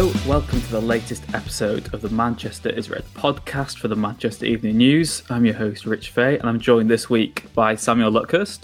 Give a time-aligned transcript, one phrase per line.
[0.00, 4.46] Hello, welcome to the latest episode of the Manchester is Red podcast for the Manchester
[4.46, 5.22] Evening News.
[5.28, 8.60] I'm your host, Rich Fay, and I'm joined this week by Samuel Luckhurst.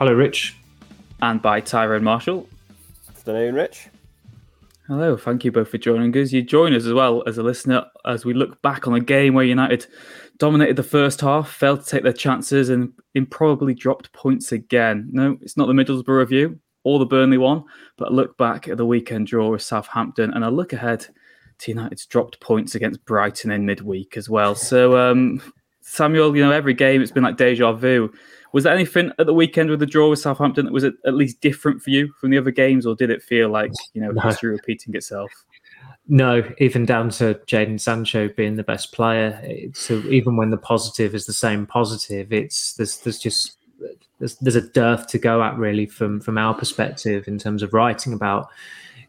[0.00, 0.56] Hello, Rich.
[1.20, 2.48] And by Tyrone Marshall.
[3.08, 3.88] Afternoon, Rich.
[4.88, 6.32] Hello, thank you both for joining us.
[6.32, 9.34] You join us as well as a listener as we look back on a game
[9.34, 9.86] where United
[10.38, 15.08] dominated the first half, failed to take their chances, and improbably dropped points again.
[15.12, 17.64] No, it's not the Middlesbrough review or the Burnley one,
[17.96, 21.06] but I look back at the weekend draw with Southampton and I look ahead
[21.58, 24.54] to United's dropped points against Brighton in midweek as well.
[24.54, 25.40] So, um,
[25.80, 28.12] Samuel, you know, every game it's been like deja vu.
[28.52, 31.40] Was there anything at the weekend with the draw with Southampton that was at least
[31.40, 34.20] different for you from the other games, or did it feel like you know no.
[34.20, 35.30] history repeating itself?
[36.08, 39.40] No, even down to Jadon Sancho being the best player.
[39.72, 43.56] So even when the positive is the same positive, it's there's there's just
[44.18, 47.72] there's, there's a dearth to go at really from from our perspective in terms of
[47.72, 48.48] writing about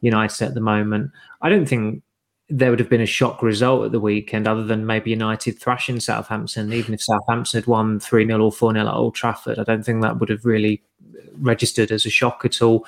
[0.01, 1.11] United at the moment.
[1.41, 2.03] I don't think
[2.49, 5.99] there would have been a shock result at the weekend other than maybe United thrashing
[5.99, 6.73] Southampton.
[6.73, 9.83] Even if Southampton had won 3 0 or 4 0 at Old Trafford, I don't
[9.83, 10.83] think that would have really
[11.37, 12.85] registered as a shock at all.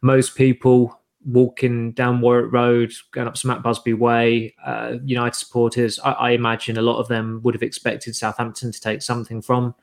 [0.00, 6.12] Most people walking down Warwick Road, going up St Busby Way, uh, United supporters, I,
[6.12, 9.74] I, imagine a lot of them would have expected Southampton to take something from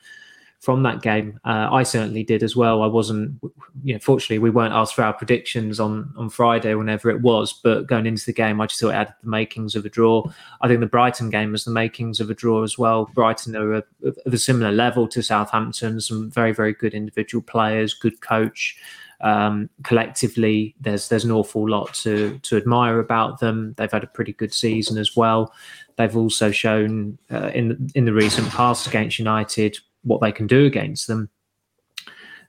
[0.62, 1.40] from that game.
[1.44, 2.84] Uh, I certainly did as well.
[2.84, 3.36] I wasn't,
[3.84, 7.52] you know, fortunately we weren't asked for our predictions on on Friday, whenever it was.
[7.52, 10.23] But going into the game, I just thought it had the makings of a draw.
[10.62, 13.09] I think the Brighton game was the makings of a draw as well.
[13.16, 16.00] Brighton are a, of a similar level to Southampton.
[16.00, 18.78] Some very very good individual players, good coach.
[19.22, 23.73] Um, collectively, there's there's an awful lot to to admire about them.
[23.78, 25.54] They've had a pretty good season as well.
[25.95, 30.66] They've also shown uh, in in the recent past against United what they can do
[30.66, 31.30] against them.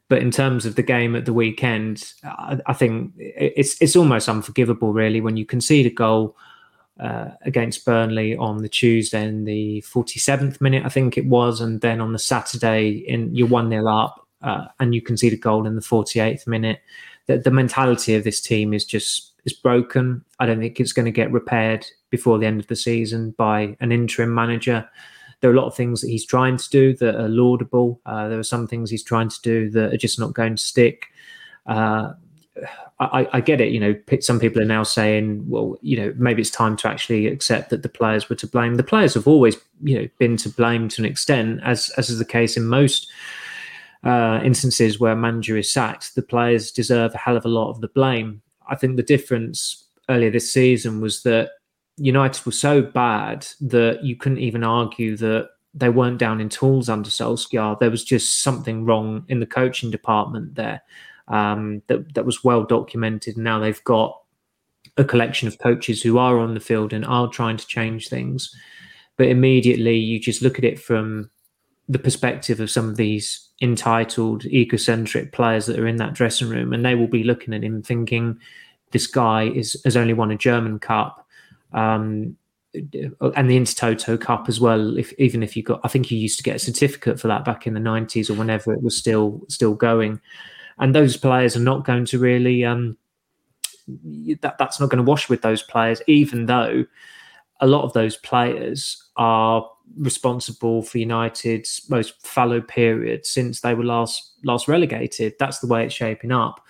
[0.08, 4.28] But in terms of the game at the weekend, I, I think it's it's almost
[4.28, 6.36] unforgivable, really, when you concede a goal
[7.00, 11.80] uh, against Burnley on the Tuesday in the 47th minute, I think it was, and
[11.80, 15.66] then on the Saturday, in you're one 0 up uh, and you concede a goal
[15.66, 16.80] in the 48th minute.
[17.26, 20.24] The, the mentality of this team is just is broken.
[20.38, 23.76] I don't think it's going to get repaired before the end of the season by
[23.80, 24.88] an interim manager
[25.42, 28.00] there are a lot of things that he's trying to do that are laudable.
[28.06, 30.62] Uh, there are some things he's trying to do that are just not going to
[30.62, 31.08] stick.
[31.66, 32.12] Uh,
[33.00, 33.72] I, I, get it.
[33.72, 37.26] You know, some people are now saying, well, you know, maybe it's time to actually
[37.26, 38.76] accept that the players were to blame.
[38.76, 42.18] The players have always, you know, been to blame to an extent, as as is
[42.18, 43.10] the case in most
[44.04, 46.14] uh, instances where a manager is sacked.
[46.14, 48.42] The players deserve a hell of a lot of the blame.
[48.68, 51.50] I think the difference earlier this season was that
[51.96, 56.88] United were so bad that you couldn't even argue that they weren't down in tools
[56.88, 57.78] under Solskjaer.
[57.78, 60.82] There was just something wrong in the coaching department there
[61.28, 63.36] um, that that was well documented.
[63.36, 64.18] Now they've got
[64.96, 68.54] a collection of coaches who are on the field and are trying to change things,
[69.16, 71.30] but immediately you just look at it from
[71.88, 76.72] the perspective of some of these entitled, egocentric players that are in that dressing room,
[76.72, 78.38] and they will be looking at him thinking,
[78.90, 81.21] "This guy is has only won a German Cup."
[81.72, 82.36] Um,
[82.74, 84.98] and the Intertoto Cup as well.
[84.98, 87.44] If even if you got, I think you used to get a certificate for that
[87.44, 90.20] back in the nineties or whenever it was still still going.
[90.78, 92.64] And those players are not going to really.
[92.64, 92.96] Um,
[94.40, 96.84] that that's not going to wash with those players, even though
[97.60, 103.84] a lot of those players are responsible for United's most fallow period since they were
[103.84, 105.34] last last relegated.
[105.38, 106.64] That's the way it's shaping up.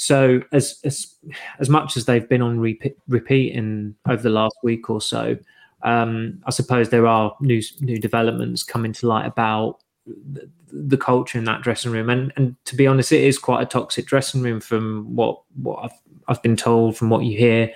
[0.00, 1.14] So as as
[1.58, 5.36] as much as they've been on repeat, repeat in over the last week or so,
[5.82, 11.36] um, I suppose there are new new developments coming to light about the, the, culture
[11.36, 12.08] in that dressing room.
[12.08, 15.84] And and to be honest, it is quite a toxic dressing room from what what
[15.84, 17.70] I've I've been told, from what you hear.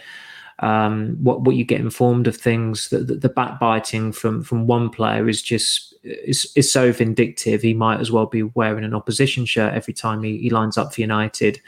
[0.60, 4.88] Um, what what you get informed of things that the, the, backbiting from from one
[4.88, 9.46] player is just is, is so vindictive he might as well be wearing an opposition
[9.46, 11.60] shirt every time he, he lines up for United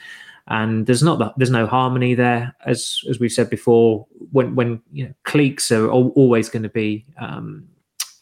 [0.48, 5.06] and there's not there's no harmony there as as we've said before when when you
[5.06, 7.66] know, cliques are always going to be um,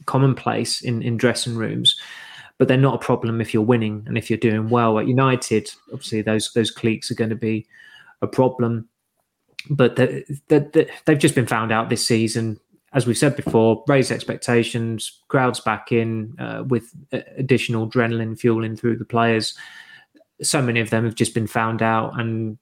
[0.07, 1.97] commonplace in in dressing rooms
[2.57, 4.99] but they're not a problem if you're winning and if you're doing well.
[4.99, 7.67] At united obviously those those cliques are going to be
[8.23, 8.89] a problem
[9.71, 12.61] but the, the, the, they've just been found out this season.
[12.93, 18.99] As we've said before, raised expectations, crowds back in uh, with additional adrenaline fueling through
[18.99, 19.57] the players
[20.45, 22.59] so many of them have just been found out, and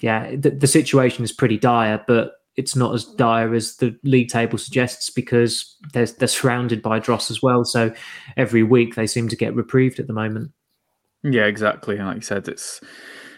[0.00, 4.28] yeah, the, the situation is pretty dire, but it's not as dire as the league
[4.28, 7.64] table suggests because they're, they're surrounded by dross as well.
[7.64, 7.92] So
[8.36, 10.50] every week they seem to get reprieved at the moment.
[11.22, 11.96] Yeah, exactly.
[11.96, 12.80] And like you said, it's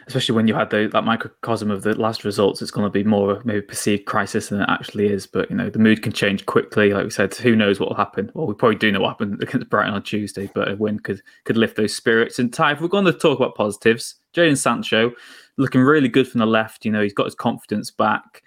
[0.06, 3.04] especially when you had the, that microcosm of the last results, it's going to be
[3.04, 5.26] more maybe perceived crisis than it actually is.
[5.26, 6.92] But you know, the mood can change quickly.
[6.92, 8.30] Like we said, who knows what will happen?
[8.34, 11.22] Well, we probably do know what happened against Brighton on Tuesday, but a win could
[11.44, 12.38] could lift those spirits.
[12.38, 15.12] And Ty, if we're going to talk about positives, Jadon Sancho
[15.56, 16.84] looking really good from the left.
[16.84, 18.42] You know, he's got his confidence back.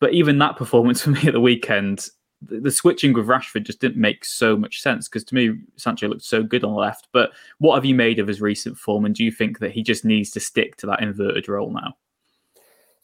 [0.00, 2.06] But even that performance for me at the weekend,
[2.42, 6.24] the, switching with Rashford just didn't make so much sense because to me Sancho looked
[6.24, 7.08] so good on the left.
[7.12, 9.82] But what have you made of his recent form, and do you think that he
[9.82, 11.96] just needs to stick to that inverted role now?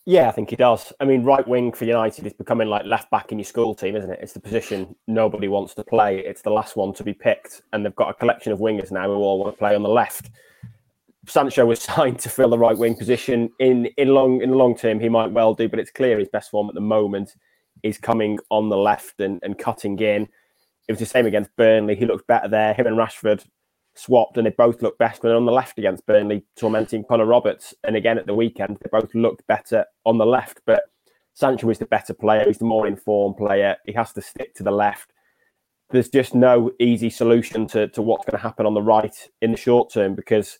[0.09, 0.93] Yeah, I think he does.
[1.01, 3.97] I mean, right wing for United is becoming like left back in your school team,
[3.97, 4.21] isn't it?
[4.23, 6.21] It's the position nobody wants to play.
[6.21, 9.09] It's the last one to be picked, and they've got a collection of wingers now
[9.09, 10.31] who all want to play on the left.
[11.27, 13.51] Sancho was signed to fill the right wing position.
[13.59, 16.29] In in long in the long term, he might well do, but it's clear his
[16.29, 17.35] best form at the moment
[17.83, 20.29] is coming on the left and, and cutting in.
[20.89, 21.97] It was the same against Burnley.
[21.97, 22.75] He looked better there.
[22.75, 23.45] Him and Rashford
[23.95, 27.75] swapped, and they both looked better on the left against Burnley, tormenting Connor Roberts.
[27.85, 30.61] And again at the weekend, they both looked better on the left.
[30.67, 30.83] But
[31.35, 32.45] Sancho is the better player.
[32.47, 33.77] He's the more informed player.
[33.85, 35.13] He has to stick to the left.
[35.91, 39.53] There's just no easy solution to, to what's going to happen on the right in
[39.53, 40.59] the short term because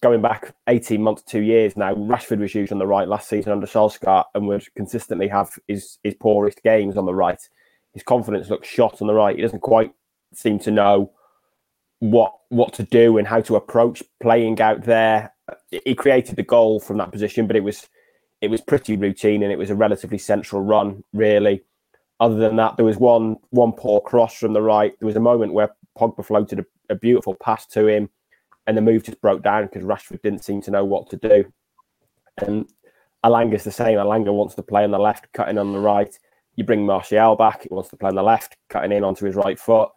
[0.00, 3.52] going back 18 months, two years now, Rashford was used on the right last season
[3.52, 7.40] under Solskjaer and would consistently have his, his poorest games on the right.
[7.94, 9.36] His confidence looks shot on the right.
[9.36, 9.92] He doesn't quite
[10.34, 11.12] seem to know
[12.00, 15.32] what what to do and how to approach playing out there.
[15.70, 17.88] He created the goal from that position, but it was
[18.40, 21.62] it was pretty routine and it was a relatively central run, really.
[22.20, 24.92] Other than that, there was one one poor cross from the right.
[25.00, 28.10] There was a moment where Pogba floated a, a beautiful pass to him
[28.68, 31.50] and the move just broke down because Rashford didn't seem to know what to do.
[32.36, 32.68] And
[33.24, 33.98] Elanga's the same.
[33.98, 36.16] Elanga wants to play on the left, cutting on the right.
[36.54, 39.36] You bring Martial back, he wants to play on the left, cutting in onto his
[39.36, 39.90] right foot.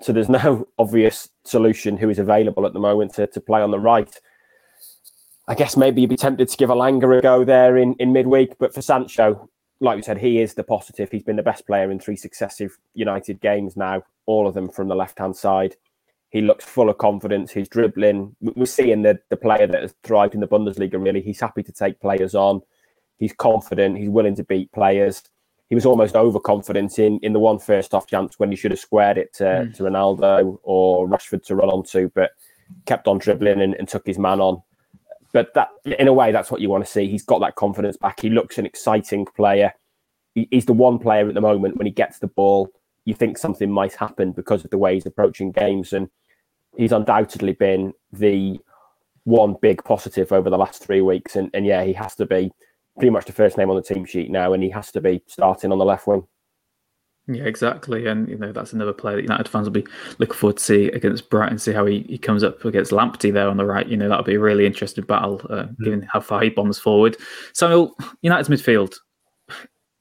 [0.00, 3.70] So there's no obvious solution who is available at the moment to, to play on
[3.70, 4.12] the right.
[5.46, 8.58] I guess maybe you'd be tempted to give Elanga a go there in, in midweek,
[8.58, 9.48] but for Sancho,
[9.80, 11.10] like we said, he is the positive.
[11.12, 14.88] He's been the best player in three successive United games now, all of them from
[14.88, 15.76] the left hand side.
[16.30, 17.50] He looks full of confidence.
[17.50, 18.34] He's dribbling.
[18.40, 21.20] We're seeing the, the player that has thrived in the Bundesliga, really.
[21.20, 22.62] He's happy to take players on.
[23.18, 23.98] He's confident.
[23.98, 25.22] He's willing to beat players.
[25.68, 28.80] He was almost overconfident in, in the one first off chance when he should have
[28.80, 29.74] squared it to, mm.
[29.74, 32.30] to Ronaldo or Rashford to run onto, but
[32.86, 34.62] kept on dribbling and, and took his man on.
[35.32, 37.08] But that, in a way, that's what you want to see.
[37.08, 38.20] He's got that confidence back.
[38.20, 39.72] He looks an exciting player.
[40.34, 42.68] He, he's the one player at the moment when he gets the ball,
[43.10, 45.92] you think something might happen because of the way he's approaching games.
[45.92, 46.08] And
[46.76, 48.58] he's undoubtedly been the
[49.24, 51.36] one big positive over the last three weeks.
[51.36, 52.52] And, and yeah, he has to be
[52.96, 55.22] pretty much the first name on the team sheet now, and he has to be
[55.26, 56.26] starting on the left wing.
[57.26, 58.06] Yeah, exactly.
[58.06, 59.86] And you know, that's another player that United fans will be
[60.18, 63.48] looking forward to see against Brighton, see how he, he comes up against Lamptey there
[63.48, 63.86] on the right.
[63.86, 65.76] You know, that'll be a really interesting battle, uh, mm.
[65.84, 67.16] given how far he bombs forward.
[67.52, 68.94] Samuel, United's midfield.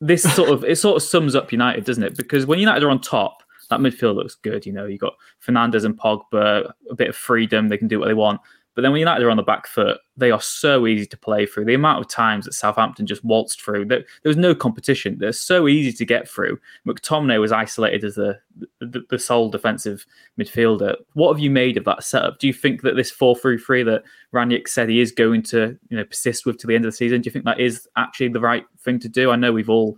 [0.01, 2.15] This sort of it sort of sums up United, doesn't it?
[2.15, 4.65] Because when United are on top, that midfield looks good.
[4.65, 5.13] You know, you got
[5.45, 7.67] Fernandes and Pogba, a bit of freedom.
[7.67, 8.41] They can do what they want.
[8.75, 11.45] But then when United are on the back foot, they are so easy to play
[11.45, 11.65] through.
[11.65, 15.17] The amount of times that Southampton just waltzed through, there, there was no competition.
[15.17, 16.59] They're so easy to get through.
[16.87, 18.39] McTominay was isolated as the,
[18.79, 20.05] the, the sole defensive
[20.39, 20.95] midfielder.
[21.13, 22.39] What have you made of that setup?
[22.39, 25.77] Do you think that this 4 3 3 that Rangnick said he is going to
[25.89, 27.87] you know persist with to the end of the season, do you think that is
[27.97, 29.31] actually the right thing to do?
[29.31, 29.97] I know we've all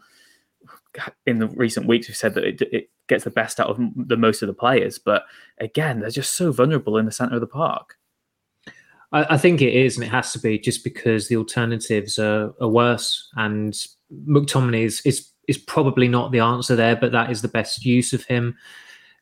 [1.25, 4.17] in the recent weeks we've said that it, it gets the best out of the
[4.17, 4.97] most of the players.
[4.97, 5.23] But
[5.59, 7.97] again, they're just so vulnerable in the center of the park.
[9.11, 12.53] I, I think it is, and it has to be just because the alternatives are,
[12.61, 13.29] are worse.
[13.35, 13.73] And
[14.27, 18.13] McTominay is, is is probably not the answer there, but that is the best use
[18.13, 18.55] of him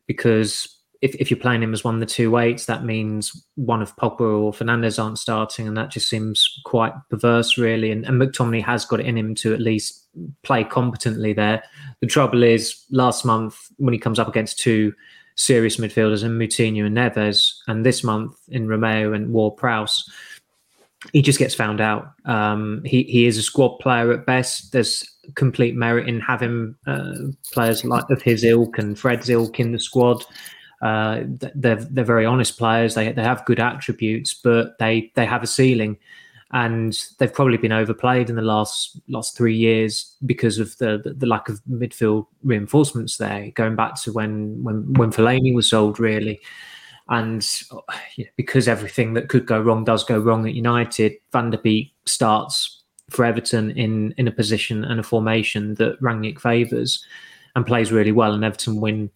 [0.06, 3.80] because if, if you're playing him as one of the two eights, that means one
[3.80, 7.90] of Pogba or Fernandes aren't starting, and that just seems quite perverse, really.
[7.90, 10.08] And, and McTominay has got it in him to at least
[10.42, 11.62] play competently there.
[12.00, 14.92] The trouble is, last month when he comes up against two
[15.36, 20.10] serious midfielders in Moutinho and Neves, and this month in Romeu and Ward-Prowse,
[21.12, 22.12] he just gets found out.
[22.26, 24.72] Um, he he is a squad player at best.
[24.72, 27.14] There's complete merit in having uh,
[27.52, 30.24] players like of his ilk and Fred's ilk in the squad.
[30.82, 31.22] Uh,
[31.54, 32.94] they're they're very honest players.
[32.94, 35.98] They they have good attributes, but they they have a ceiling,
[36.52, 41.14] and they've probably been overplayed in the last last three years because of the the,
[41.14, 43.50] the lack of midfield reinforcements there.
[43.52, 46.40] Going back to when when when Fellaini was sold, really.
[47.08, 47.46] And
[48.16, 51.58] you know, because everything that could go wrong does go wrong at United, Van der
[51.58, 57.04] Beek starts for Everton in in a position and a formation that Rangnick favours
[57.56, 59.10] and plays really well, and Everton win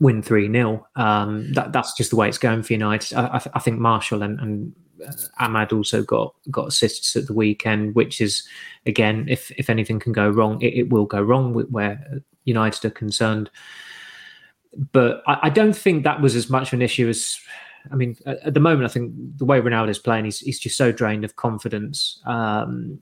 [0.00, 0.86] win 3 0.
[0.96, 3.16] Um, that, that's just the way it's going for United.
[3.16, 4.72] I, I, I think Martial and, and
[5.40, 8.46] Amad also got got assists at the weekend, which is
[8.86, 12.90] again, if if anything can go wrong, it, it will go wrong where United are
[12.90, 13.50] concerned.
[14.92, 17.38] But I, I, don't think that was as much of an issue as.
[17.90, 20.76] I mean, at, at the moment, I think the way Ronaldo's playing, he's, he's just
[20.76, 22.20] so drained of confidence.
[22.26, 23.00] Um,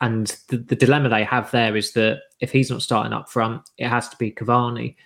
[0.00, 3.68] and the, the dilemma they have there is that if he's not starting up front,
[3.76, 4.96] it has to be Cavani.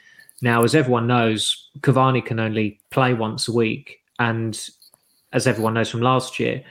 [0.43, 4.01] Now, as everyone knows, Cavani can only play once a week.
[4.19, 4.59] And
[5.33, 6.63] as everyone knows from last year,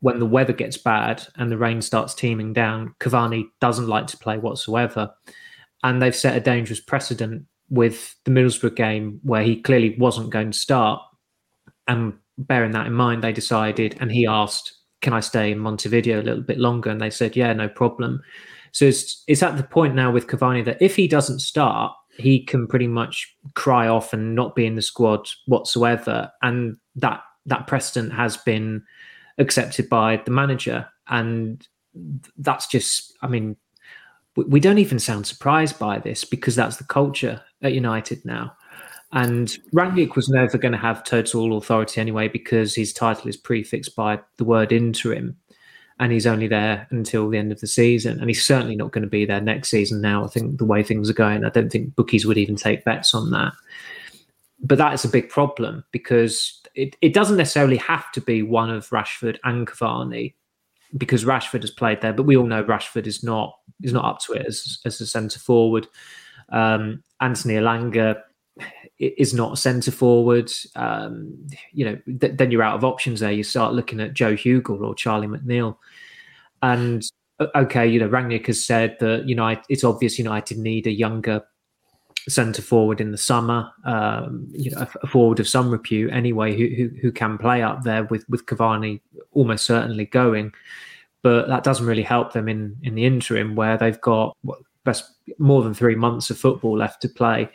[0.00, 4.18] when the weather gets bad and the rain starts teeming down, Cavani doesn't like to
[4.18, 5.14] play whatsoever.
[5.84, 10.50] And they've set a dangerous precedent with the Middlesbrough game where he clearly wasn't going
[10.50, 11.00] to start.
[11.86, 16.20] And bearing that in mind, they decided, and he asked, Can I stay in Montevideo
[16.20, 16.90] a little bit longer?
[16.90, 18.22] And they said, Yeah, no problem.
[18.72, 22.40] So it's, it's at the point now with Cavani that if he doesn't start, he
[22.44, 26.30] can pretty much cry off and not be in the squad whatsoever.
[26.42, 28.82] And that that precedent has been
[29.38, 30.88] accepted by the manager.
[31.08, 31.66] And
[32.38, 33.56] that's just, I mean,
[34.36, 38.56] we don't even sound surprised by this because that's the culture at United now.
[39.12, 43.94] And Rangnick was never going to have total authority anyway because his title is prefixed
[43.94, 45.36] by the word interim
[46.00, 48.18] and he's only there until the end of the season.
[48.18, 50.24] And he's certainly not going to be there next season now.
[50.24, 53.14] I think the way things are going, I don't think bookies would even take bets
[53.14, 53.52] on that.
[54.60, 58.70] But that is a big problem because it, it doesn't necessarily have to be one
[58.70, 60.34] of Rashford and Cavani
[60.96, 64.20] because Rashford has played there, but we all know Rashford is not is not up
[64.20, 65.86] to it as as a centre forward.
[66.50, 68.20] Um, Anthony Elanga
[68.98, 70.50] is not a centre forward.
[70.76, 73.32] Um, you know, th- then you're out of options there.
[73.32, 75.76] You start looking at Joe Hugill or Charlie McNeill.
[76.62, 77.02] and
[77.56, 81.42] okay, you know, Rangnick has said that know it's obvious United need a younger
[82.28, 83.70] centre forward in the summer.
[83.84, 87.82] Um, you know, a, forward of some repute anyway, who, who who can play up
[87.82, 89.00] there with with Cavani
[89.32, 90.52] almost certainly going,
[91.22, 95.10] but that doesn't really help them in in the interim where they've got what, best
[95.38, 97.48] more than three months of football left to play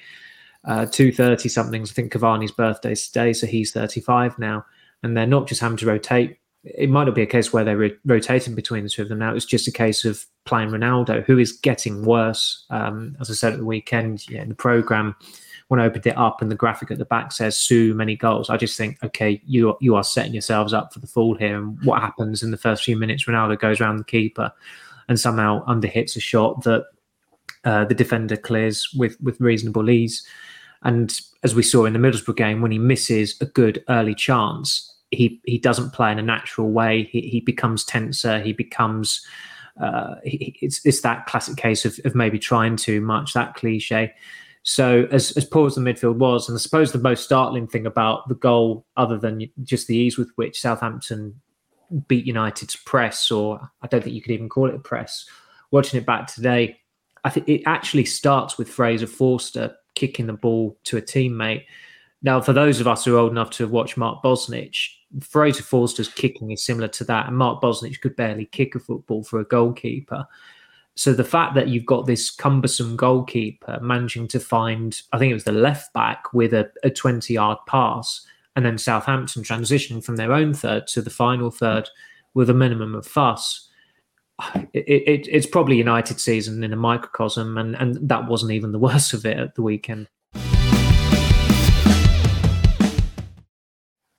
[0.65, 1.91] uh, two thirty somethings.
[1.91, 4.65] I think Cavani's birthday's today, so he's thirty five now,
[5.03, 6.37] and they're not just having to rotate.
[6.63, 9.19] It might not be a case where they're re- rotating between the two of them
[9.19, 9.33] now.
[9.33, 12.65] It's just a case of playing Ronaldo, who is getting worse.
[12.69, 15.15] Um, as I said at the weekend, yeah, in the program,
[15.69, 18.49] when I opened it up and the graphic at the back says "so many goals,"
[18.49, 21.57] I just think, okay, you you are setting yourselves up for the fall here.
[21.57, 23.23] And what happens in the first few minutes?
[23.23, 24.51] Ronaldo goes around the keeper
[25.07, 26.85] and somehow underhits a shot that
[27.63, 30.27] uh, the defender clears with with reasonable ease.
[30.83, 34.85] And as we saw in the Middlesbrough game, when he misses a good early chance,
[35.11, 37.09] he he doesn't play in a natural way.
[37.11, 38.39] He he becomes tenser.
[38.39, 39.25] He becomes
[39.81, 43.33] uh, he, it's it's that classic case of, of maybe trying too much.
[43.33, 44.13] That cliche.
[44.63, 47.85] So as as poor as the midfield was, and I suppose the most startling thing
[47.85, 51.39] about the goal, other than just the ease with which Southampton
[52.07, 55.25] beat United's press, or I don't think you could even call it a press.
[55.71, 56.79] Watching it back today,
[57.23, 61.65] I think it actually starts with Fraser Forster kicking the ball to a teammate.
[62.21, 64.89] Now, for those of us who are old enough to have watched Mark Bosnich,
[65.21, 69.23] Fraser Forster's kicking is similar to that, and Mark Bosnich could barely kick a football
[69.23, 70.25] for a goalkeeper.
[70.95, 75.35] So the fact that you've got this cumbersome goalkeeper managing to find, I think it
[75.35, 78.25] was the left back with a, a 20 yard pass,
[78.55, 81.89] and then Southampton transitioning from their own third to the final third
[82.33, 83.68] with a minimum of fuss
[84.73, 88.79] it, it, it's probably United season in a microcosm, and, and that wasn't even the
[88.87, 90.07] worst of it at the weekend.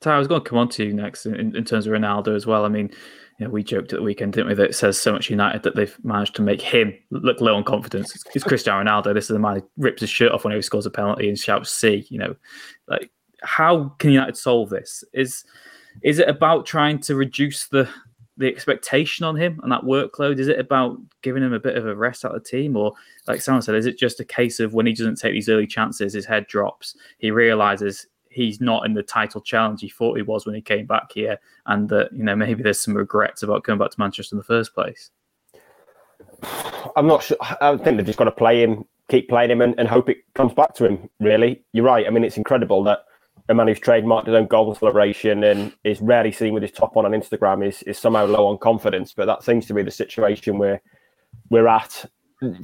[0.00, 2.34] Ty, I was going to come on to you next in, in terms of Ronaldo
[2.34, 2.64] as well.
[2.64, 2.90] I mean,
[3.38, 5.62] you know, we joked at the weekend, didn't we, that it says so much United
[5.62, 8.14] that they've managed to make him look low on confidence.
[8.14, 9.12] It's, it's Cristiano Ronaldo.
[9.12, 11.38] This is the man who rips his shirt off when he scores a penalty and
[11.38, 12.36] shouts "See!" You know,
[12.88, 13.10] like
[13.42, 15.04] how can United solve this?
[15.12, 15.44] Is
[16.02, 17.88] is it about trying to reduce the
[18.40, 20.38] the expectation on him and that workload?
[20.38, 22.92] Is it about giving him a bit of a rest out of the team, or
[23.28, 25.66] like someone said, is it just a case of when he doesn't take these early
[25.66, 30.22] chances, his head drops, he realizes he's not in the title challenge he thought he
[30.22, 33.62] was when he came back here, and that you know maybe there's some regrets about
[33.62, 35.10] coming back to Manchester in the first place.
[36.96, 37.36] I'm not sure.
[37.60, 40.18] I think they've just got to play him, keep playing him, and, and hope it
[40.34, 41.10] comes back to him.
[41.20, 42.06] Really, you're right.
[42.06, 43.04] I mean, it's incredible that
[43.50, 46.96] a man who's trademarked his own goal celebration and is rarely seen with his top
[46.96, 49.12] on on Instagram is is somehow low on confidence.
[49.12, 50.80] But that seems to be the situation where
[51.50, 52.06] we're at.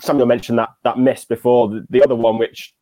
[0.01, 1.69] Samuel mentioned that that miss before.
[1.69, 2.73] The, the other one, which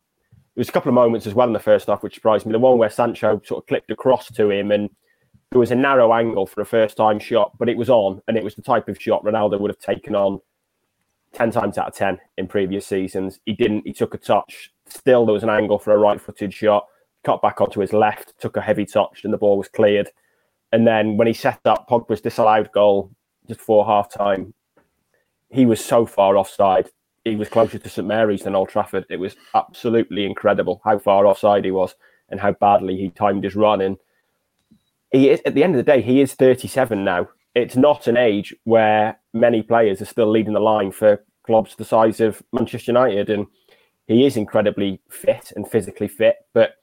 [0.53, 2.51] there was a couple of moments as well in the first half, which surprised me.
[2.51, 4.89] The one where Sancho sort of clipped across to him and
[5.51, 8.37] it was a narrow angle for a first time shot, but it was on, and
[8.37, 10.39] it was the type of shot Ronaldo would have taken on
[11.33, 13.39] 10 times out of 10 in previous seasons.
[13.45, 14.71] He didn't, he took a touch.
[14.87, 16.87] Still, there was an angle for a right footed shot
[17.25, 20.09] cut back onto his left, took a heavy touch, and the ball was cleared.
[20.71, 23.11] And then when he set up Pogba's disallowed goal
[23.47, 24.53] just before half time,
[25.49, 26.89] he was so far offside.
[27.23, 29.05] He was closer to St Mary's than Old Trafford.
[29.09, 31.95] It was absolutely incredible how far offside he was
[32.29, 33.81] and how badly he timed his run.
[33.81, 33.97] And
[35.11, 37.29] he is, at the end of the day, he is 37 now.
[37.55, 41.85] It's not an age where many players are still leading the line for clubs the
[41.85, 43.29] size of Manchester United.
[43.29, 43.47] And
[44.07, 46.35] he is incredibly fit and physically fit.
[46.53, 46.75] But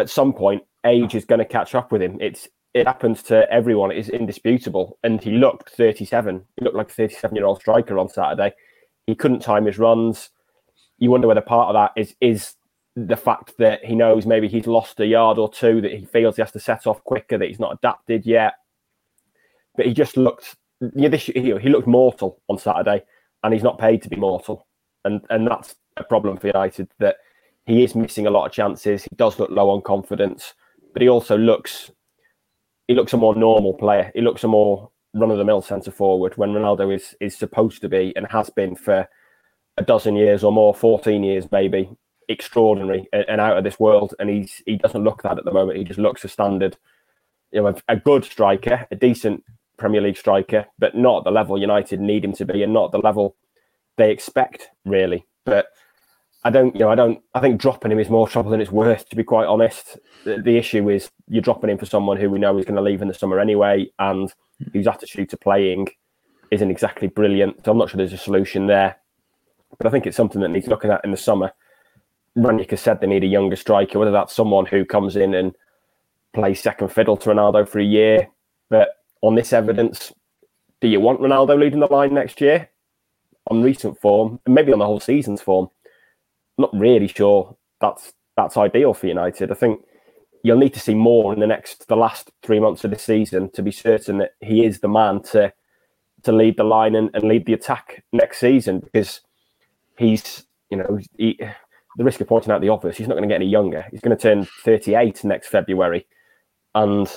[0.00, 2.18] at some point, age is going to catch up with him.
[2.20, 3.90] It's it happens to everyone.
[3.90, 4.98] It is indisputable.
[5.02, 6.44] And he looked 37.
[6.56, 8.52] He looked like a 37 year old striker on Saturday.
[9.06, 10.30] He couldn't time his runs.
[10.98, 12.54] You wonder whether part of that is is
[12.96, 16.36] the fact that he knows maybe he's lost a yard or two, that he feels
[16.36, 18.54] he has to set off quicker, that he's not adapted yet.
[19.76, 20.56] But he just looked,
[20.94, 23.02] yeah, this, he, he looked mortal on Saturday,
[23.42, 24.66] and he's not paid to be mortal,
[25.04, 26.88] and and that's a problem for United.
[26.98, 27.16] That
[27.70, 29.04] he is missing a lot of chances.
[29.04, 30.54] He does look low on confidence,
[30.92, 31.90] but he also looks
[32.88, 34.10] he looks a more normal player.
[34.14, 37.80] He looks a more run of the mill centre forward when Ronaldo is is supposed
[37.82, 39.08] to be and has been for
[39.76, 41.88] a dozen years or more, fourteen years maybe,
[42.28, 44.14] extraordinary and out of this world.
[44.18, 45.78] And he's he doesn't look that at the moment.
[45.78, 46.76] He just looks a standard,
[47.52, 49.44] you know, a, a good striker, a decent
[49.76, 52.98] Premier League striker, but not the level United need him to be, and not the
[52.98, 53.36] level
[53.96, 55.24] they expect really.
[55.44, 55.68] But
[56.42, 57.20] I don't, you know, I don't.
[57.34, 59.08] I think dropping him is more trouble than it's worth.
[59.10, 62.38] To be quite honest, the, the issue is you're dropping him for someone who we
[62.38, 64.32] know is going to leave in the summer anyway, and
[64.72, 65.88] whose attitude to playing
[66.50, 67.64] isn't exactly brilliant.
[67.64, 68.96] So I'm not sure there's a solution there.
[69.76, 71.52] But I think it's something that needs looking at in the summer.
[72.36, 75.54] Rangnick has said they need a younger striker, whether that's someone who comes in and
[76.32, 78.28] plays second fiddle to Ronaldo for a year.
[78.68, 80.12] But on this evidence,
[80.80, 82.70] do you want Ronaldo leading the line next year?
[83.50, 85.68] On recent form, maybe on the whole season's form,
[86.60, 89.50] not really sure that's that's ideal for United.
[89.50, 89.80] I think
[90.42, 93.50] you'll need to see more in the next the last three months of the season
[93.50, 95.52] to be certain that he is the man to
[96.22, 99.20] to lead the line and, and lead the attack next season because
[99.98, 101.38] he's you know he,
[101.96, 103.84] the risk of pointing out the obvious, he's not going to get any younger.
[103.90, 106.06] He's going to turn 38 next February,
[106.74, 107.08] and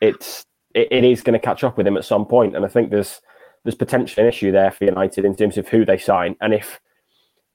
[0.00, 2.56] it's it, it is going to catch up with him at some point.
[2.56, 3.20] And I think there's
[3.64, 6.80] there's potentially an issue there for United in terms of who they sign, and if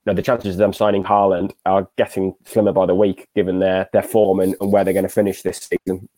[0.08, 3.88] know, the chances of them signing Haaland are getting slimmer by the week, given their
[3.92, 6.08] their form and, and where they're going to finish this season.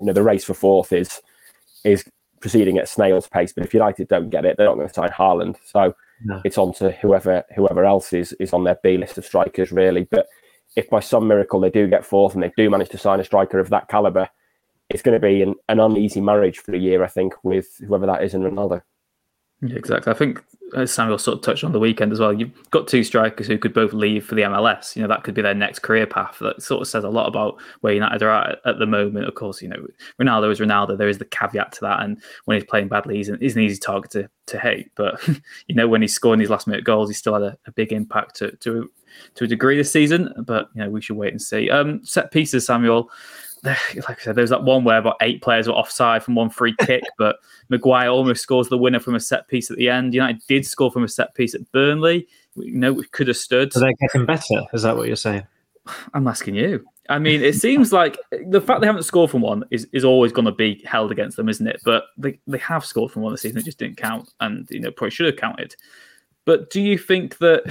[0.00, 1.20] You know, the race for fourth is
[1.84, 2.04] is
[2.40, 3.52] proceeding at snail's pace.
[3.52, 5.56] But if United don't get it, they're not going to sign Haaland.
[5.64, 6.42] So no.
[6.44, 10.06] it's on to whoever whoever else is is on their B list of strikers, really.
[10.10, 10.26] But
[10.76, 13.24] if by some miracle they do get fourth and they do manage to sign a
[13.24, 14.28] striker of that caliber,
[14.90, 18.06] it's going to be an, an uneasy marriage for a year, I think, with whoever
[18.06, 18.82] that is in Ronaldo.
[19.66, 20.12] Yeah, exactly.
[20.12, 20.42] I think
[20.76, 23.56] as Samuel sort of touched on the weekend as well, you've got two strikers who
[23.56, 24.94] could both leave for the MLS.
[24.94, 26.38] You know, that could be their next career path.
[26.40, 29.26] That sort of says a lot about where United are at at the moment.
[29.26, 29.86] Of course, you know,
[30.20, 30.98] Ronaldo is Ronaldo.
[30.98, 32.02] There is the caveat to that.
[32.02, 34.90] And when he's playing badly, he's an, he's an easy target to, to hate.
[34.96, 35.26] But,
[35.68, 37.92] you know, when he's scoring these last minute goals, he still had a, a big
[37.92, 38.90] impact to, to,
[39.36, 40.34] to a degree this season.
[40.44, 41.70] But, you know, we should wait and see.
[41.70, 43.10] Um, set pieces, Samuel
[44.08, 46.74] like I said, there's that one where about eight players were offside from one free
[46.80, 47.36] kick, but
[47.68, 50.14] Maguire almost scores the winner from a set piece at the end.
[50.14, 52.28] United did score from a set piece at Burnley.
[52.56, 53.72] You know, we could have stood.
[53.72, 54.62] So they're getting better.
[54.72, 55.46] Is that what you're saying?
[56.14, 56.84] I'm asking you.
[57.10, 60.32] I mean, it seems like the fact they haven't scored from one is, is always
[60.32, 61.80] going to be held against them, isn't it?
[61.84, 63.58] But they, they have scored from one this season.
[63.58, 65.76] It just didn't count, and you know probably should have counted.
[66.46, 67.64] But do you think that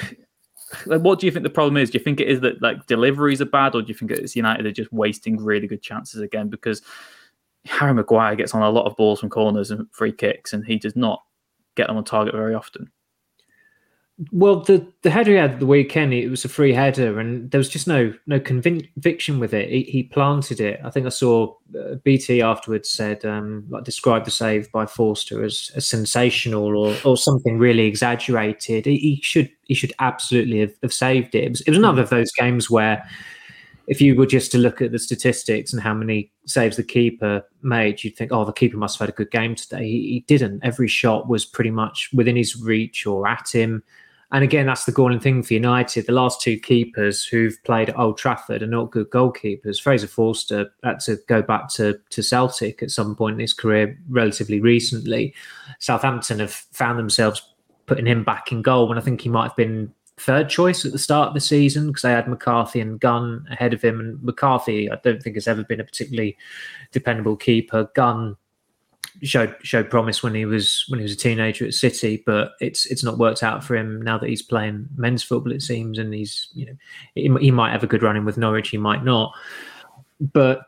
[0.86, 1.90] like, what do you think the problem is?
[1.90, 4.36] Do you think it is that like deliveries are bad, or do you think it's
[4.36, 6.50] United are just wasting really good chances again?
[6.50, 6.82] Because
[7.66, 10.78] Harry Maguire gets on a lot of balls from corners and free kicks, and he
[10.78, 11.24] does not
[11.76, 12.92] get them on target very often.
[14.32, 17.58] Well, the the header he had the weekend, it was a free header, and there
[17.58, 19.70] was just no no conviction with it.
[19.70, 20.80] He, he planted it.
[20.84, 25.44] I think I saw uh, BT afterwards said um, like described the save by Forster
[25.44, 28.86] as, as sensational or or something really exaggerated.
[28.86, 31.46] He, he should he should absolutely have, have saved it.
[31.46, 33.04] It was, it was another of those games where
[33.88, 37.44] if you were just to look at the statistics and how many saves the keeper
[37.64, 39.84] made, you'd think, oh, the keeper must have had a good game today.
[39.84, 40.64] He, he didn't.
[40.64, 43.84] Every shot was pretty much within his reach or at him.
[44.34, 46.08] And again, that's the galling thing for United.
[46.08, 49.80] The last two keepers who've played at Old Trafford are not good goalkeepers.
[49.80, 53.96] Fraser Forster had to go back to, to Celtic at some point in his career
[54.10, 55.36] relatively recently.
[55.78, 57.54] Southampton have found themselves
[57.86, 60.92] putting him back in goal when I think he might have been third choice at
[60.92, 64.00] the start of the season because they had McCarthy and Gunn ahead of him.
[64.00, 66.38] And McCarthy, I don't think has ever been a particularly
[66.92, 67.92] dependable keeper.
[67.94, 68.36] Gunn
[69.22, 72.86] showed showed promise when he was when he was a teenager at City, but it's
[72.88, 75.54] it's not worked out for him now that he's playing men's football.
[75.54, 76.76] It seems, and he's you know
[77.16, 79.34] he, he might have a good run in with Norwich, he might not,
[80.20, 80.62] but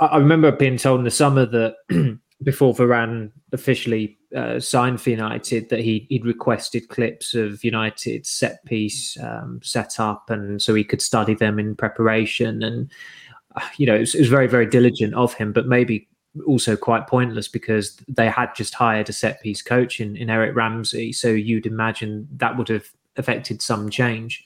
[0.00, 1.76] I remember being told in the summer that
[2.42, 8.64] before Varane officially uh, signed for United, that he he'd requested clips of United set
[8.64, 12.62] piece um, set up, and so he could study them in preparation.
[12.62, 12.90] And
[13.54, 16.08] uh, you know, it was, it was very very diligent of him, but maybe
[16.46, 20.56] also quite pointless because they had just hired a set piece coach in, in Eric
[20.56, 21.12] Ramsay.
[21.12, 24.44] So you'd imagine that would have affected some change.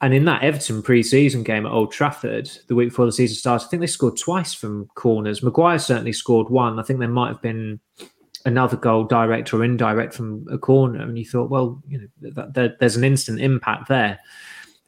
[0.00, 3.66] And in that Everton pre-season game at Old Trafford, the week before the season started,
[3.66, 5.42] I think they scored twice from corners.
[5.42, 6.78] Maguire certainly scored one.
[6.78, 7.80] I think there might have been
[8.44, 11.02] another goal, direct or indirect, from a corner.
[11.02, 14.20] And you thought, well, you know, that, that, there's an instant impact there.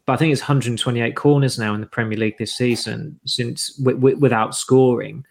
[0.07, 3.97] But I think it's 128 corners now in the Premier League this season since w-
[3.97, 5.25] w- without scoring.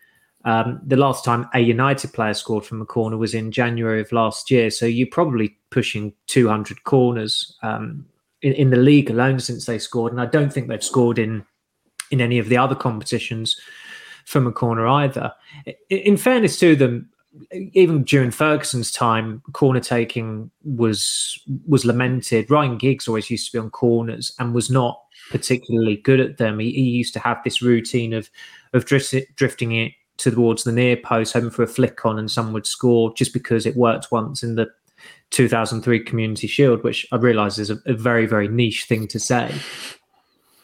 [0.46, 4.12] Um, the last time a United player scored from a corner was in January of
[4.12, 4.70] last year.
[4.72, 8.06] So you're probably pushing 200 corners um,
[8.42, 11.46] in, in the league alone since they scored, and I don't think they've scored in
[12.12, 13.60] in any of the other competitions
[14.26, 15.32] from a corner either.
[15.90, 17.10] In fairness to them,
[17.52, 22.50] even during Ferguson's time, corner taking was was lamented.
[22.50, 26.60] Ryan Giggs always used to be on corners and was not particularly good at them.
[26.60, 28.30] He, he used to have this routine of
[28.74, 32.54] of drift, drifting it towards the near post, hoping for a flick on, and someone
[32.54, 34.68] would score just because it worked once in the
[35.32, 39.54] 2003 Community Shield, which I realise is a, a, very, very niche thing to say.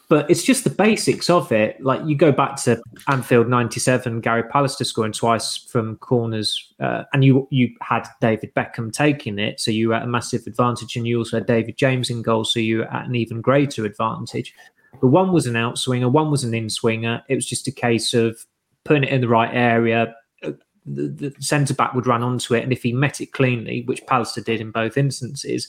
[0.07, 1.81] But it's just the basics of it.
[1.81, 7.25] Like you go back to Anfield '97, Gary Pallister scoring twice from corners, uh, and
[7.25, 11.07] you you had David Beckham taking it, so you were at a massive advantage, and
[11.07, 14.53] you also had David James in goal, so you were at an even greater advantage.
[15.01, 17.23] But one was an out swinger, one was an in swinger.
[17.27, 18.45] It was just a case of
[18.85, 20.15] putting it in the right area,
[20.85, 24.05] the, the centre back would run onto it, and if he met it cleanly, which
[24.05, 25.67] Pallister did in both instances,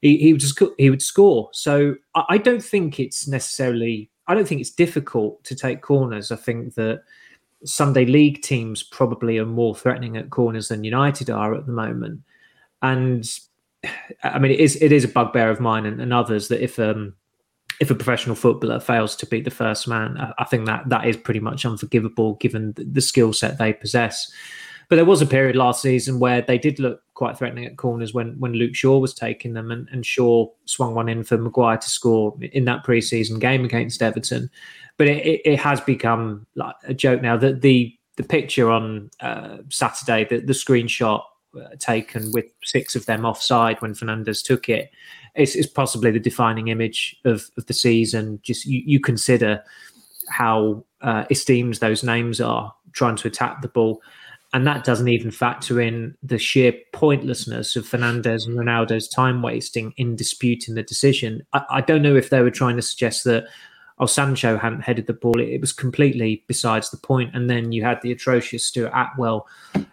[0.00, 1.50] he, he would just he would score.
[1.52, 4.10] So I, I don't think it's necessarily.
[4.26, 6.30] I don't think it's difficult to take corners.
[6.30, 7.02] I think that
[7.64, 12.22] Sunday League teams probably are more threatening at corners than United are at the moment,
[12.82, 13.28] and
[14.22, 16.78] I mean it is it is a bugbear of mine and, and others that if
[16.78, 17.14] um
[17.80, 21.16] if a professional footballer fails to beat the first man, I think that that is
[21.16, 24.30] pretty much unforgivable given the, the skill set they possess.
[24.88, 28.14] But there was a period last season where they did look quite threatening at corners
[28.14, 31.76] when when Luke Shaw was taking them, and, and Shaw swung one in for Maguire
[31.76, 34.50] to score in that preseason game against Everton.
[34.96, 39.10] But it, it, it has become like a joke now that the the picture on
[39.20, 41.22] uh, Saturday, the, the screenshot
[41.56, 44.90] uh, taken with six of them offside when Fernandes took it,
[45.34, 48.40] it's, possibly the defining image of, of the season.
[48.42, 49.62] Just you, you consider
[50.28, 54.02] how uh, esteemed those names are trying to attack the ball.
[54.54, 59.92] And that doesn't even factor in the sheer pointlessness of Fernandes and Ronaldo's time wasting
[59.98, 61.46] in disputing the decision.
[61.52, 63.44] I, I, don't know if they were trying to suggest that
[63.98, 65.38] oh Sancho hadn't headed the ball.
[65.38, 67.34] It, it was completely besides the point.
[67.34, 69.46] And then you had the atrocious Stuart Atwell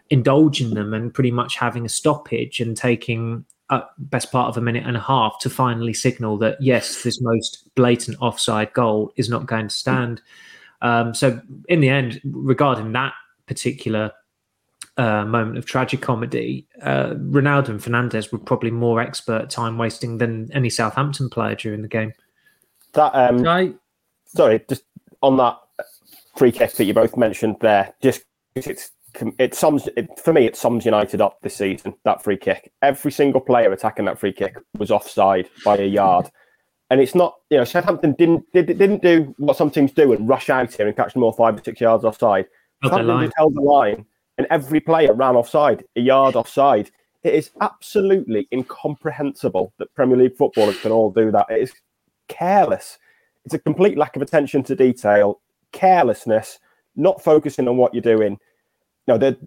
[0.10, 4.62] indulging them and pretty much having a stoppage and taking a best part of a
[4.62, 9.30] minute and a half to finally signal that yes, this most blatant offside goal is
[9.30, 10.22] not going to stand.
[10.82, 13.14] Um, so in the end, regarding that
[13.48, 14.12] particular
[14.98, 20.20] uh, moment of tragic comedy, uh, Ronaldo and Fernandes were probably more expert time wasting
[20.20, 22.14] than any Southampton player during the game.
[22.94, 23.74] That um, I...
[24.26, 24.84] sorry, just
[25.22, 25.58] on that
[26.38, 28.24] free kick that you both mentioned there, just
[28.56, 28.92] it's
[29.38, 30.46] it sums it, for me.
[30.46, 31.96] It sums United up this season.
[32.04, 32.72] That free kick.
[32.82, 36.30] Every single player attacking that free kick was offside by a yard,
[36.90, 37.36] and it's not.
[37.50, 40.88] You know, Southampton didn't did, didn't do what some teams do and rush out here
[40.88, 42.48] and catch them all five or six yards offside.
[42.84, 44.06] Southampton just held the line,
[44.38, 46.92] and every player ran offside, a yard offside.
[47.24, 51.48] It is absolutely incomprehensible that Premier League footballers can all do that.
[51.50, 51.74] It is
[52.28, 53.00] careless.
[53.46, 56.60] It's a complete lack of attention to detail, carelessness,
[56.96, 58.38] not focusing on what you're doing
[59.08, 59.38] no, the,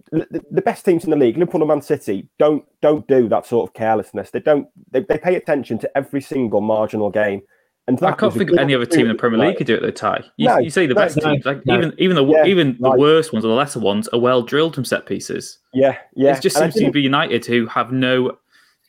[0.51, 3.69] the best teams in the league, Liverpool and Man City, don't don't do that sort
[3.69, 4.31] of carelessness.
[4.31, 4.67] They don't.
[4.91, 7.41] They, they pay attention to every single marginal game.
[7.87, 9.81] And I can't think of any other team in the Premier League could do it.
[9.81, 10.23] Though, Ty.
[10.37, 12.77] You, no, you say the no, best no, teams, like even even the yeah, even
[12.79, 15.57] the worst ones or the lesser ones, are well drilled from set pieces.
[15.73, 16.37] Yeah, yeah.
[16.37, 18.37] It just seems to be United who have no,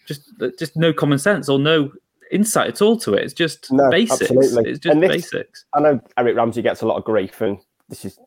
[0.06, 1.90] just just no common sense or no
[2.30, 3.24] insight at all to it.
[3.24, 4.20] It's just basics.
[4.20, 4.70] Absolutely.
[4.70, 5.64] It's just this, basics.
[5.74, 8.18] I know Eric Ramsay gets a lot of grief, and this is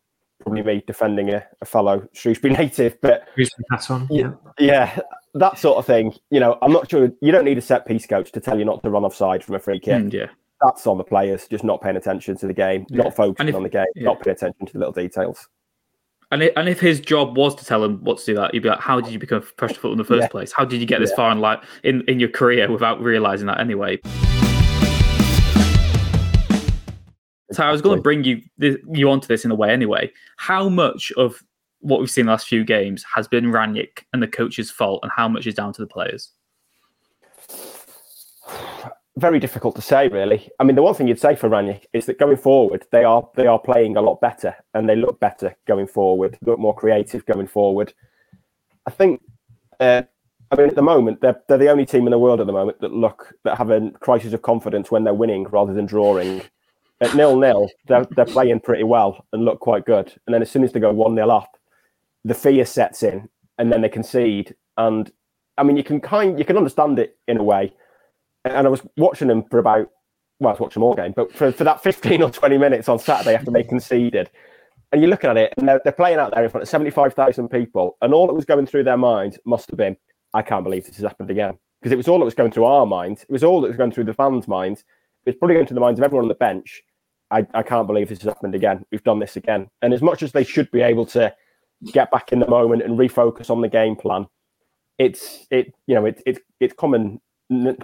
[0.43, 3.27] probably me defending a, a fellow Shrewsbury native, but
[3.89, 4.31] on, yeah.
[4.59, 4.99] yeah,
[5.33, 6.13] that sort of thing.
[6.29, 8.65] You know, I'm not sure you don't need a set piece coach to tell you
[8.65, 10.03] not to run offside from a free kick.
[10.03, 10.27] Mm, yeah,
[10.61, 13.03] that's on the players just not paying attention to the game, yeah.
[13.03, 14.03] not focusing if, on the game, yeah.
[14.03, 15.47] not paying attention to the little details.
[16.31, 18.63] And, it, and if his job was to tell him what to do that, he'd
[18.63, 20.27] be like, "How did you become a professional footballer in the first yeah.
[20.29, 20.51] place?
[20.51, 23.59] How did you get this far in life in, in your career without realizing that
[23.59, 23.99] anyway?"
[27.53, 30.11] So I was going to bring you you onto this in a way anyway.
[30.37, 31.43] How much of
[31.79, 35.01] what we've seen in the last few games has been Rangnick and the coach's fault,
[35.03, 36.31] and how much is down to the players?
[39.17, 40.49] Very difficult to say, really.
[40.59, 43.29] I mean, the one thing you'd say for Rangnick is that going forward, they are
[43.35, 47.25] they are playing a lot better, and they look better going forward, look more creative
[47.25, 47.93] going forward.
[48.85, 49.21] I think.
[49.79, 50.03] Uh,
[50.51, 52.53] I mean, at the moment, they're they're the only team in the world at the
[52.53, 56.43] moment that look that have a crisis of confidence when they're winning rather than drawing.
[57.03, 60.49] At nil nil, they're they're playing pretty well and look quite good, and then as
[60.49, 61.57] soon as they go one nil up,
[62.23, 64.55] the fear sets in, and then they concede.
[64.77, 65.11] And
[65.57, 67.73] I mean, you can kind you can understand it in a way.
[68.45, 69.89] And I was watching them for about
[70.39, 72.99] well, I was watching more game, but for, for that 15 or 20 minutes on
[72.99, 74.29] Saturday after they conceded,
[74.91, 77.49] and you're looking at it, and they're, they're playing out there in front of 75,000
[77.49, 79.97] people, and all that was going through their minds must have been,
[80.33, 81.57] I can't believe this has happened again.
[81.81, 83.23] Because it was all that was going through our minds.
[83.23, 84.81] It was all that was going through the fans' minds.
[85.25, 86.83] It was probably going through the minds of everyone on the bench.
[87.33, 88.85] I, I can't believe this has happened again.
[88.91, 89.69] We've done this again.
[89.81, 91.33] And as much as they should be able to
[91.91, 94.27] get back in the moment and refocus on the game plan.
[94.97, 97.19] It's it you know it, it it's common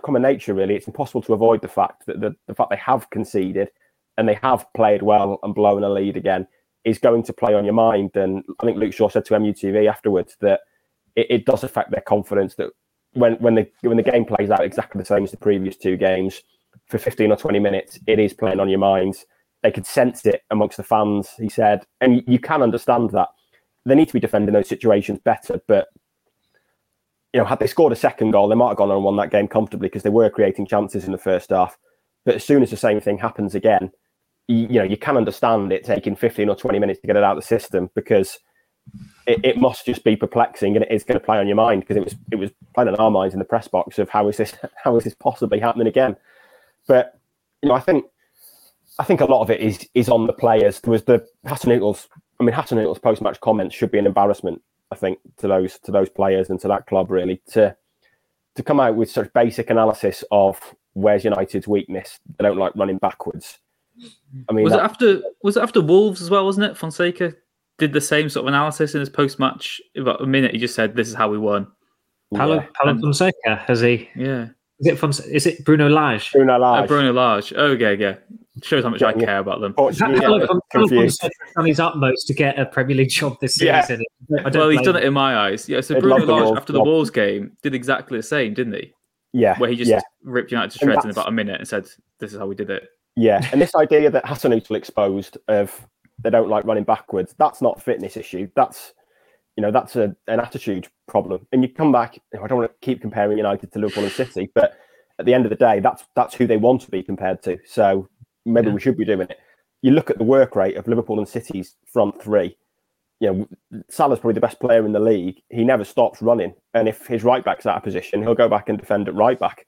[0.04, 0.76] common nature really.
[0.76, 3.70] It's impossible to avoid the fact that the, the fact they have conceded
[4.18, 6.48] and they have played well and blown a lead again
[6.86, 8.12] is going to play on your mind.
[8.16, 10.62] And I think Luke Shaw said to MUTV afterwards that
[11.16, 12.70] it, it does affect their confidence that
[13.14, 15.98] when when the when the game plays out exactly the same as the previous two
[15.98, 16.42] games
[16.86, 19.26] for 15 or 20 minutes, it is playing on your minds.
[19.62, 23.30] They could sense it amongst the fans, he said, and you can understand that
[23.86, 25.62] they need to be defending those situations better.
[25.68, 25.88] But
[27.34, 29.18] you know, had they scored a second goal, they might have gone on and won
[29.18, 31.78] that game comfortably because they were creating chances in the first half.
[32.26, 33.92] But as soon as the same thing happens again,
[34.48, 37.24] you, you know, you can understand it taking 15 or 20 minutes to get it
[37.24, 38.40] out of the system because
[39.28, 41.82] it, it must just be perplexing and it is going to play on your mind
[41.82, 44.28] because it was it was playing on our minds in the press box of how
[44.28, 46.16] is this how is this possibly happening again?
[46.88, 47.20] But
[47.62, 48.06] you know, I think
[49.00, 50.82] I think a lot of it is is on the players.
[50.82, 52.08] There was the Hasenhüttl's
[52.40, 54.62] I mean, Hasenhüttl's post-match comments should be an embarrassment.
[54.92, 57.76] I think to those to those players and to that club really to
[58.56, 60.60] to come out with such basic analysis of
[60.94, 62.20] where's United's weakness.
[62.38, 63.60] They don't like running backwards.
[64.50, 66.46] I mean, was that, it after was it after Wolves as well?
[66.46, 66.78] Wasn't it?
[66.78, 67.34] Fonseca
[67.78, 69.82] did the same sort of analysis in his post-match.
[69.96, 71.68] About a minute, he just said, "This is how we won."
[72.34, 72.66] Paulo, yeah.
[72.80, 74.10] Paulo Fonseca has he?
[74.16, 74.50] Yeah.
[74.80, 75.10] Is it from?
[75.10, 76.32] Is it Bruno Lage?
[76.32, 76.84] Bruno Lage.
[76.84, 77.54] Uh, Bruno Lage.
[77.56, 78.16] Oh, yeah, yeah.
[78.64, 79.74] Shows how much yeah, I care about them.
[79.78, 84.04] on his utmost to get a Premier League job this season.
[84.30, 84.50] Yeah.
[84.54, 85.70] well, he's done it in my eyes.
[85.70, 88.94] Yeah, so Bruno Lage after the Wolves game did exactly the same, didn't he?
[89.32, 90.02] Yeah, where he just yeah.
[90.24, 91.88] ripped United to shreds in about a minute and said,
[92.20, 95.88] "This is how we did it." Yeah, and this idea that Hasenhüttl exposed of
[96.24, 98.50] they don't like running backwards—that's not a fitness issue.
[98.56, 98.94] That's
[99.56, 101.46] you know that's a, an attitude problem.
[101.52, 102.20] And you come back.
[102.34, 104.80] I don't want to keep comparing United to Liverpool and City, but
[105.20, 107.60] at the end of the day, that's that's who they want to be compared to.
[107.66, 108.10] So
[108.46, 108.74] maybe yeah.
[108.74, 109.40] we should be doing it.
[109.82, 112.58] You look at the work rate of Liverpool and City's front three.
[113.20, 115.42] You know, Salah's probably the best player in the league.
[115.50, 118.70] He never stops running, and if his right back's out of position, he'll go back
[118.70, 119.66] and defend at right back.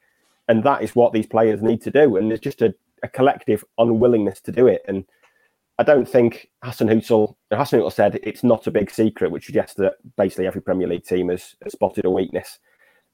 [0.48, 2.18] And that is what these players need to do.
[2.18, 4.82] And there's just a, a collective unwillingness to do it.
[4.88, 5.06] And
[5.78, 10.48] I don't think Hasenhüttl, Hasenhüttl said it's not a big secret, which suggests that basically
[10.48, 12.60] every Premier League team has, has spotted a weakness.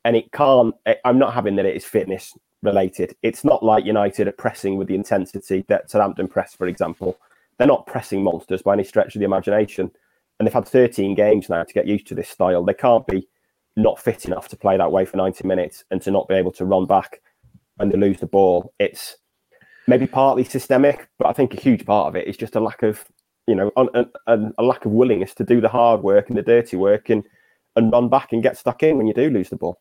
[0.03, 0.73] And it can't,
[1.05, 3.15] I'm not having that it is fitness related.
[3.21, 7.17] It's not like United are pressing with the intensity that Southampton press, for example.
[7.57, 9.91] They're not pressing monsters by any stretch of the imagination.
[10.39, 12.63] And they've had 13 games now to get used to this style.
[12.63, 13.27] They can't be
[13.75, 16.51] not fit enough to play that way for 90 minutes and to not be able
[16.53, 17.21] to run back
[17.77, 18.73] when they lose the ball.
[18.79, 19.17] It's
[19.87, 22.83] maybe partly systemic, but I think a huge part of it is just a lack
[22.83, 23.05] of,
[23.47, 26.43] you know, a, a, a lack of willingness to do the hard work and the
[26.43, 27.23] dirty work and,
[27.75, 29.79] and run back and get stuck in when you do lose the ball.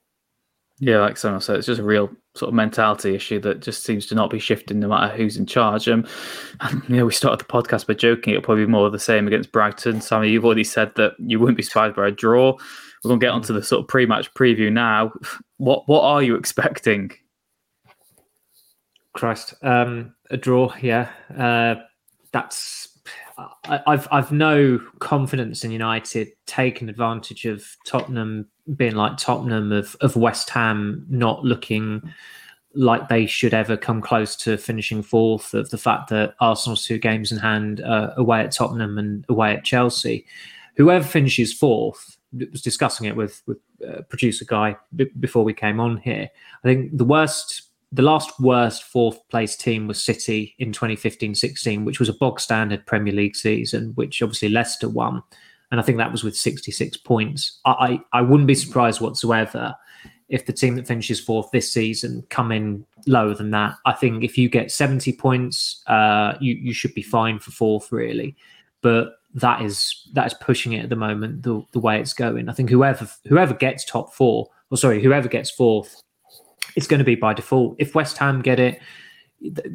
[0.78, 4.04] Yeah, like someone said, it's just a real sort of mentality issue that just seems
[4.06, 5.88] to not be shifting no matter who's in charge.
[5.88, 6.06] Um,
[6.88, 9.26] you know, we started the podcast by joking it'll probably be more of the same
[9.26, 10.02] against Brighton.
[10.02, 12.52] Sammy, you've already said that you wouldn't be surprised by a draw.
[13.02, 15.12] We're going to get onto the sort of pre-match preview now.
[15.58, 17.12] What what are you expecting?
[19.14, 20.74] Christ, um, a draw.
[20.82, 21.76] Yeah, uh,
[22.30, 22.96] that's
[23.64, 29.96] I, have I've no confidence in United taking advantage of Tottenham being like Tottenham of
[30.00, 32.02] of West Ham not looking
[32.74, 35.54] like they should ever come close to finishing fourth.
[35.54, 39.54] Of the fact that Arsenal's two games in hand uh, away at Tottenham and away
[39.54, 40.26] at Chelsea,
[40.76, 42.16] whoever finishes fourth
[42.50, 46.28] was discussing it with with uh, producer guy b- before we came on here.
[46.64, 52.00] I think the worst the last worst fourth place team was City in 2015-16, which
[52.00, 55.22] was a bog standard Premier League season, which obviously Leicester won,
[55.70, 57.60] and I think that was with 66 points.
[57.64, 59.74] I I, I wouldn't be surprised whatsoever
[60.28, 63.76] if the team that finishes fourth this season come in lower than that.
[63.84, 67.92] I think if you get 70 points, uh, you, you should be fine for fourth,
[67.92, 68.36] really.
[68.82, 72.48] But that is that is pushing it at the moment, the, the way it's going.
[72.48, 76.02] I think whoever whoever gets top four, or sorry, whoever gets fourth,
[76.74, 77.76] it's going to be by default.
[77.78, 78.80] If West Ham get it,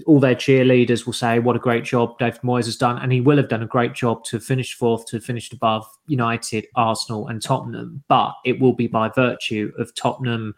[0.05, 3.21] all their cheerleaders will say what a great job David Moyes has done, and he
[3.21, 7.41] will have done a great job to finish fourth, to finish above United, Arsenal, and
[7.41, 8.03] Tottenham.
[8.07, 10.55] But it will be by virtue of Tottenham,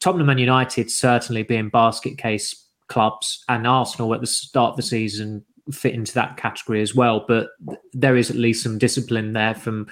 [0.00, 4.82] Tottenham and United certainly being basket case clubs, and Arsenal at the start of the
[4.82, 7.24] season fit into that category as well.
[7.26, 7.50] But
[7.92, 9.88] there is at least some discipline there from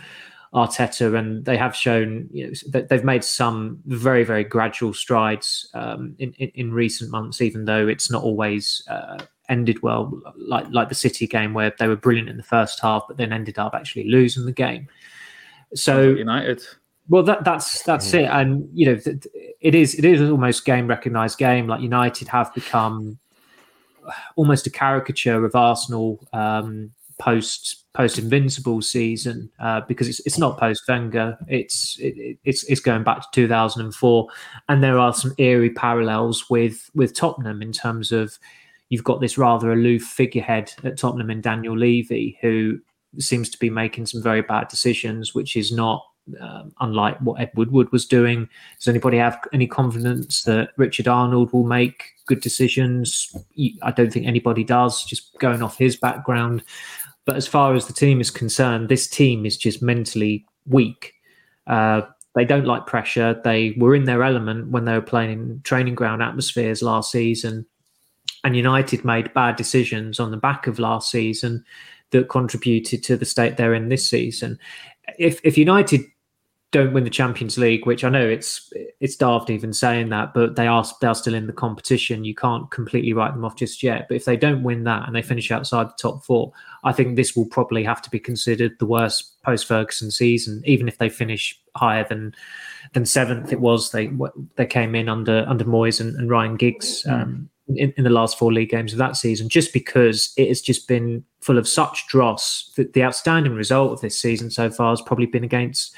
[0.54, 5.68] Arteta, and they have shown you know, that they've made some very, very gradual strides
[5.74, 10.66] um, in, in, in recent months, even though it's not always uh, ended well, like
[10.70, 13.58] like the City game where they were brilliant in the first half, but then ended
[13.58, 14.88] up actually losing the game.
[15.74, 16.62] So United.
[17.08, 18.22] Well, that, that's that's mm.
[18.22, 19.00] it, and you know
[19.60, 21.68] it is it is almost game recognized game.
[21.68, 23.18] Like United have become
[24.36, 30.58] almost a caricature of Arsenal um, post post Invincible season uh, because it's it's not
[30.58, 31.38] post Wenger.
[31.48, 34.28] It's it, it's it's going back to 2004,
[34.68, 38.38] and there are some eerie parallels with with Tottenham in terms of
[38.88, 42.80] you've got this rather aloof figurehead at Tottenham in Daniel Levy who
[43.18, 46.04] seems to be making some very bad decisions, which is not.
[46.38, 51.52] Um, unlike what Ed Woodward was doing, does anybody have any confidence that Richard Arnold
[51.52, 53.34] will make good decisions?
[53.82, 55.02] I don't think anybody does.
[55.02, 56.62] Just going off his background,
[57.24, 61.14] but as far as the team is concerned, this team is just mentally weak.
[61.66, 62.02] Uh,
[62.34, 63.40] they don't like pressure.
[63.42, 67.66] They were in their element when they were playing in training ground atmospheres last season.
[68.44, 71.64] And United made bad decisions on the back of last season
[72.10, 74.58] that contributed to the state they're in this season.
[75.18, 76.02] If if United
[76.72, 80.54] don't win the Champions League, which I know it's it's daft even saying that, but
[80.54, 82.24] they are they are still in the competition.
[82.24, 84.06] You can't completely write them off just yet.
[84.08, 86.52] But if they don't win that and they finish outside the top four,
[86.84, 90.62] I think this will probably have to be considered the worst post Ferguson season.
[90.64, 92.34] Even if they finish higher than
[92.92, 94.08] than seventh, it was they
[94.54, 97.04] they came in under under Moyes and, and Ryan Giggs.
[97.06, 100.60] Um, in, in, the last four league games of that season, just because it has
[100.60, 102.72] just been full of such dross.
[102.76, 105.94] That the outstanding result of this season so far has probably been against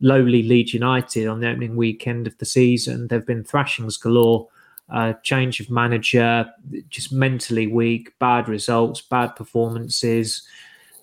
[0.00, 3.08] lowly Leeds United on the opening weekend of the season.
[3.08, 4.48] There have been thrashings galore,
[4.88, 6.46] uh, change of manager,
[6.88, 10.42] just mentally weak, bad results, bad performances,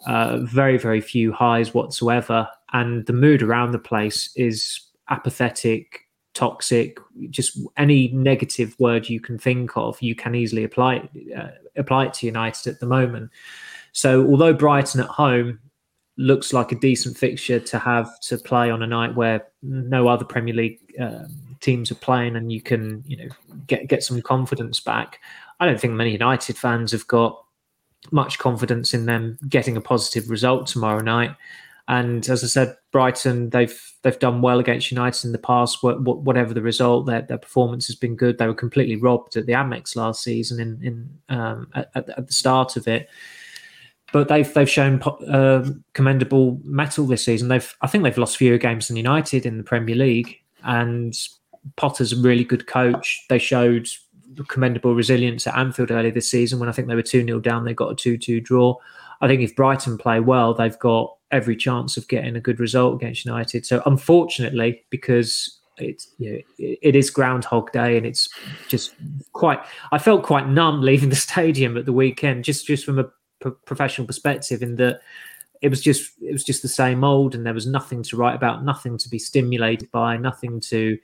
[0.05, 2.47] uh, very, very few highs whatsoever.
[2.73, 9.37] And the mood around the place is apathetic, toxic, just any negative word you can
[9.37, 13.31] think of, you can easily apply uh, apply it to United at the moment.
[13.93, 15.59] So, although Brighton at home
[16.17, 20.25] looks like a decent fixture to have to play on a night where no other
[20.25, 21.27] Premier League um,
[21.59, 23.29] teams are playing, and you can you know
[23.67, 25.19] get get some confidence back.
[25.59, 27.43] I don't think many United fans have got
[28.11, 31.35] much confidence in them getting a positive result tomorrow night.
[31.89, 35.79] And as I said, Brighton they've they've done well against United in the past.
[35.81, 38.37] Whatever the result, their their performance has been good.
[38.37, 42.33] They were completely robbed at the Amex last season in in um, at, at the
[42.33, 43.07] start of it
[44.13, 47.49] but they've they've shown uh, commendable mettle this season.
[47.49, 51.15] They've I think they've lost fewer games than United in the Premier League, and
[51.75, 53.25] Potter's a really good coach.
[53.29, 53.87] They showed
[54.47, 57.65] commendable resilience at Anfield earlier this season when I think they were 2 0 down,
[57.65, 58.75] they got a 2 2 draw.
[59.21, 62.95] I think if Brighton play well, they've got every chance of getting a good result
[62.95, 63.65] against United.
[63.65, 68.29] So, unfortunately, because it's you know, it is Groundhog Day and it's
[68.67, 68.93] just
[69.33, 69.59] quite.
[69.91, 73.05] I felt quite numb leaving the stadium at the weekend, just just from a
[73.39, 75.01] professional perspective in that
[75.61, 78.35] it was just it was just the same old and there was nothing to write
[78.35, 80.97] about nothing to be stimulated by nothing to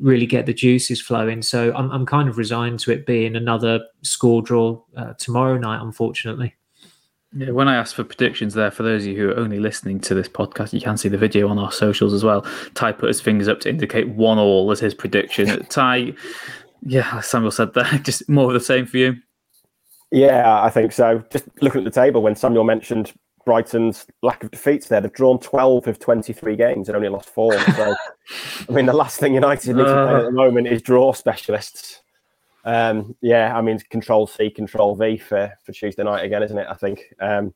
[0.00, 3.80] really get the juices flowing so i'm, I'm kind of resigned to it being another
[4.02, 6.54] score draw uh, tomorrow night unfortunately
[7.36, 10.00] yeah, when I asked for predictions there, for those of you who are only listening
[10.00, 12.46] to this podcast, you can see the video on our socials as well.
[12.74, 15.66] Ty put his fingers up to indicate one all as his prediction.
[15.68, 16.14] Ty,
[16.82, 19.16] yeah, Samuel said that, just more of the same for you.
[20.10, 21.24] Yeah, I think so.
[21.30, 23.12] Just looking at the table, when Samuel mentioned
[23.44, 27.56] Brighton's lack of defeats there, they've drawn 12 of 23 games and only lost four.
[27.76, 27.94] So,
[28.68, 32.02] I mean, the last thing United need to play at the moment is draw specialists.
[32.64, 36.66] Um, yeah, I mean, Control C, Control V for, for Tuesday night again, isn't it?
[36.68, 37.04] I think.
[37.20, 37.54] Um,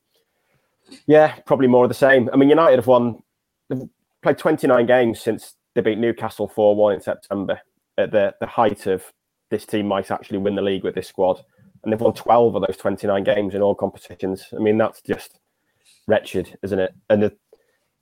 [1.07, 2.29] yeah, probably more of the same.
[2.31, 3.21] I mean, United have won,
[3.69, 3.81] they've
[4.21, 7.59] played 29 games since they beat Newcastle 4 1 in September
[7.97, 9.03] at the, the height of
[9.49, 11.43] this team might actually win the league with this squad
[11.83, 14.47] and they've won 12 of those 29 games in all competitions.
[14.53, 15.39] I mean, that's just
[16.07, 16.93] wretched, isn't it?
[17.09, 17.35] And the,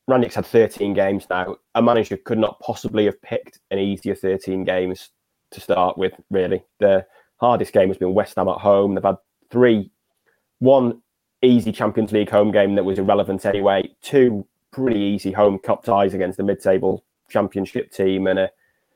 [0.10, 1.58] Rangnick's had 13 games now.
[1.76, 5.10] A manager could not possibly have picked an easier 13 games
[5.52, 6.64] to start with, really.
[6.80, 7.06] The
[7.38, 8.96] hardest game has been West Ham at home.
[8.96, 9.18] They've had
[9.52, 9.92] three,
[10.60, 11.02] one
[11.42, 16.14] easy Champions League home game that was irrelevant anyway, two pretty easy home cup ties
[16.14, 18.50] against the mid table championship team and a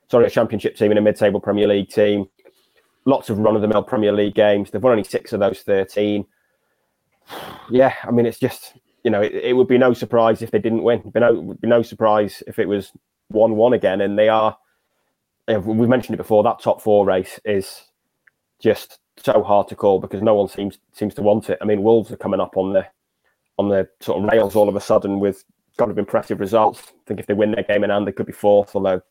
[0.09, 2.25] sorry, a championship team and a mid table Premier League team.
[3.05, 4.71] Lots of run of the mill Premier League games.
[4.71, 6.25] They've won only six of those 13.
[7.69, 8.73] Yeah, I mean, it's just
[9.03, 10.99] you know, it, it, would be no surprise if they didn't win.
[10.99, 12.91] It'd be no, would be no surprise if it was
[13.27, 14.01] one-one again.
[14.01, 14.57] And they are.
[15.47, 16.41] We've mentioned it before.
[16.43, 17.83] That top four race is
[18.61, 21.57] just so hard to call because no one seems seems to want it.
[21.61, 22.87] I mean, Wolves are coming up on the
[23.57, 25.43] on the sort of rails all of a sudden with
[25.77, 26.81] kind of impressive results.
[26.87, 29.01] I think if they win their game in hand, they could be fourth, although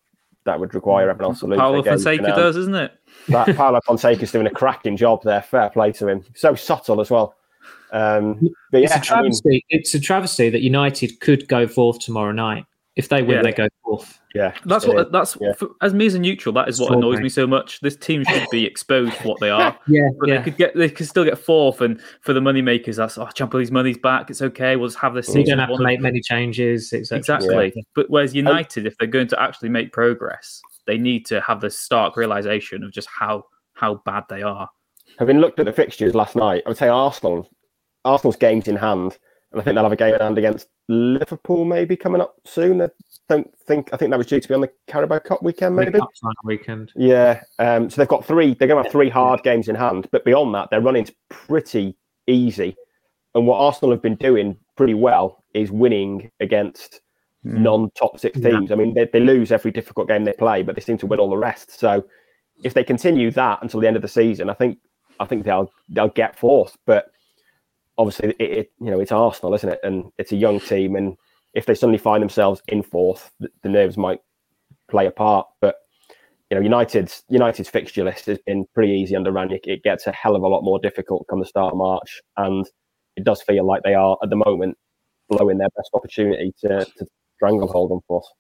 [0.45, 1.59] that would require everyone else to lose.
[1.59, 2.93] Paulo Fonseca does, isn't it?
[3.29, 5.43] That Paulo Fonseca's doing a cracking job there.
[5.43, 6.25] Fair play to him.
[6.35, 7.37] So subtle as well.
[7.93, 9.49] Um, but it's a travesty.
[9.49, 12.65] I mean, it's a travesty that United could go fourth tomorrow night.
[12.95, 13.43] If they win, yeah.
[13.43, 14.21] they go fourth.
[14.35, 15.11] Yeah, that's what.
[15.13, 15.55] That's yeah.
[15.55, 16.53] for, as me as a neutral.
[16.53, 17.81] That is what annoys me so much.
[17.81, 19.79] This team should be exposed for what they are.
[19.87, 20.37] yeah, but yeah.
[20.37, 20.77] they could get.
[20.77, 23.97] They could still get fourth, and for the money makers, that's oh, Champions League's money's
[23.97, 24.29] back.
[24.29, 24.77] It's okay.
[24.77, 25.35] We'll just have this.
[25.35, 26.93] You don't have to make many changes.
[26.93, 27.73] Exactly.
[27.75, 27.83] Yeah.
[27.95, 31.79] But whereas United, if they're going to actually make progress, they need to have this
[31.79, 34.69] stark realization of just how how bad they are.
[35.19, 37.49] Having looked at the fixtures last night, I would say Arsenal
[38.05, 39.19] Arsenal's games in hand,
[39.51, 42.83] and I think they'll have a game in hand against Liverpool maybe coming up soon.
[42.83, 42.89] I
[43.29, 45.99] don't think I think that was due to be on the Carabao Cup weekend, maybe
[46.45, 46.93] weekend.
[46.97, 48.55] Yeah, um, so they've got three.
[48.55, 51.97] They're going to have three hard games in hand, but beyond that, their running's pretty
[52.27, 52.77] easy.
[53.35, 57.01] And what Arsenal have been doing pretty well is winning against
[57.45, 57.59] mm.
[57.59, 58.69] non-top six teams.
[58.69, 58.77] Yeah.
[58.77, 61.19] I mean, they, they lose every difficult game they play, but they seem to win
[61.19, 61.79] all the rest.
[61.79, 62.05] So
[62.63, 64.79] if they continue that until the end of the season, I think
[65.21, 66.77] I think they'll they'll get fourth.
[66.87, 67.13] But
[67.99, 69.81] obviously it, it, you know it's Arsenal, isn't it?
[69.83, 71.17] And it's a young team, and
[71.55, 74.21] if they suddenly find themselves in fourth, the, the nerves might
[74.91, 75.47] play a part.
[75.61, 75.77] But
[76.51, 79.67] you know, United's United's fixture list has been pretty easy under Rangnick.
[79.67, 82.67] It gets a hell of a lot more difficult come the start of March, and
[83.17, 84.77] it does feel like they are at the moment
[85.29, 88.33] blowing their best opportunity to, to stranglehold on for us.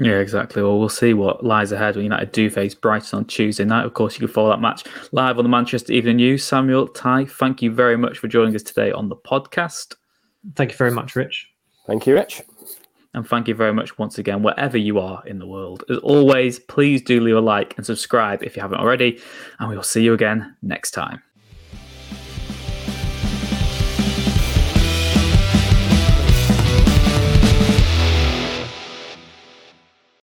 [0.00, 0.62] Yeah, exactly.
[0.62, 3.84] Well, we'll see what lies ahead when United do face Brighton on Tuesday night.
[3.84, 6.42] Of course, you can follow that match live on the Manchester Evening News.
[6.42, 9.96] Samuel, Ty, thank you very much for joining us today on the podcast.
[10.56, 11.46] Thank you very much, Rich.
[11.86, 12.40] Thank you, Rich.
[13.12, 15.84] And thank you very much once again, wherever you are in the world.
[15.90, 19.20] As always, please do leave a like and subscribe if you haven't already.
[19.58, 21.20] And we will see you again next time.